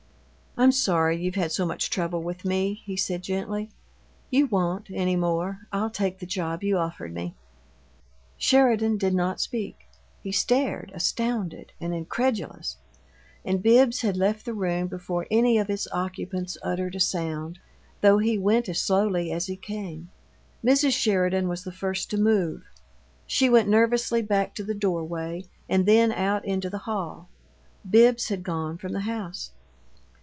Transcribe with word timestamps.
"I'm 0.57 0.73
sorry 0.73 1.15
you've 1.17 1.35
had 1.35 1.53
so 1.53 1.65
much 1.65 1.89
trouble 1.89 2.21
with 2.21 2.43
me," 2.43 2.81
he 2.85 2.97
said, 2.97 3.21
gently. 3.23 3.69
"You 4.29 4.47
won't, 4.47 4.87
any 4.93 5.15
more. 5.15 5.59
I'll 5.71 5.89
take 5.89 6.19
the 6.19 6.25
job 6.25 6.61
you 6.61 6.77
offered 6.77 7.13
me." 7.13 7.35
Sheridan 8.37 8.97
did 8.97 9.13
not 9.13 9.39
speak 9.39 9.87
he 10.21 10.33
stared, 10.33 10.91
astounded 10.93 11.71
and 11.79 11.93
incredulous; 11.93 12.75
and 13.45 13.63
Bibbs 13.63 14.01
had 14.01 14.17
left 14.17 14.43
the 14.43 14.53
room 14.53 14.87
before 14.87 15.25
any 15.31 15.57
of 15.57 15.69
its 15.69 15.87
occupants 15.89 16.57
uttered 16.61 16.95
a 16.95 16.99
sound, 16.99 17.59
though 18.01 18.17
he 18.17 18.37
went 18.37 18.67
as 18.67 18.81
slowly 18.81 19.31
as 19.31 19.45
he 19.47 19.55
came. 19.55 20.09
Mrs. 20.65 20.91
Sheridan 20.91 21.47
was 21.47 21.63
the 21.63 21.71
first 21.71 22.09
to 22.09 22.17
move. 22.17 22.63
She 23.25 23.49
went 23.49 23.69
nervously 23.69 24.21
back 24.21 24.53
to 24.55 24.63
the 24.65 24.75
doorway, 24.75 25.45
and 25.69 25.85
then 25.85 26.11
out 26.11 26.43
into 26.43 26.69
the 26.69 26.79
hall. 26.79 27.29
Bibbs 27.89 28.27
had 28.27 28.43
gone 28.43 28.77
from 28.77 28.91
the 28.91 28.99
house. 29.07 29.51